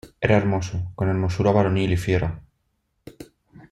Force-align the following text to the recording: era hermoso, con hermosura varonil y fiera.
era 0.19 0.35
hermoso, 0.35 0.91
con 0.95 1.09
hermosura 1.09 1.51
varonil 1.51 1.93
y 1.93 1.97
fiera. 1.97 2.39